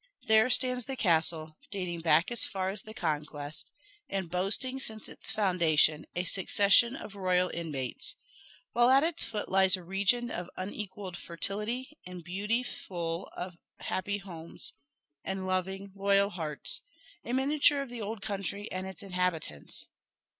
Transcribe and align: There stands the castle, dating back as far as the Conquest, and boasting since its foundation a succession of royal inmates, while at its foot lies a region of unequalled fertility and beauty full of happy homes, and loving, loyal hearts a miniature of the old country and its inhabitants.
There 0.25 0.49
stands 0.49 0.85
the 0.85 0.95
castle, 0.95 1.59
dating 1.69 1.99
back 1.99 2.31
as 2.31 2.43
far 2.43 2.69
as 2.71 2.81
the 2.81 2.93
Conquest, 2.95 3.71
and 4.09 4.31
boasting 4.31 4.79
since 4.79 5.07
its 5.07 5.29
foundation 5.29 6.07
a 6.15 6.23
succession 6.23 6.95
of 6.95 7.13
royal 7.15 7.51
inmates, 7.53 8.15
while 8.73 8.89
at 8.89 9.03
its 9.03 9.23
foot 9.23 9.47
lies 9.47 9.77
a 9.77 9.83
region 9.83 10.31
of 10.31 10.49
unequalled 10.57 11.17
fertility 11.17 11.99
and 12.03 12.23
beauty 12.23 12.63
full 12.63 13.29
of 13.37 13.59
happy 13.79 14.17
homes, 14.17 14.73
and 15.23 15.45
loving, 15.45 15.91
loyal 15.95 16.31
hearts 16.31 16.81
a 17.23 17.31
miniature 17.31 17.79
of 17.83 17.89
the 17.89 18.01
old 18.01 18.23
country 18.23 18.71
and 18.71 18.87
its 18.87 19.03
inhabitants. 19.03 19.85